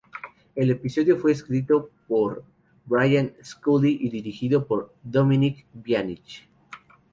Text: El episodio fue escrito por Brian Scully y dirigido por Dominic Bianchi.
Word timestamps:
El 0.55 0.71
episodio 0.71 1.19
fue 1.19 1.31
escrito 1.31 1.91
por 2.07 2.43
Brian 2.87 3.35
Scully 3.43 3.99
y 4.01 4.09
dirigido 4.09 4.65
por 4.65 4.95
Dominic 5.03 5.67
Bianchi. 5.73 6.41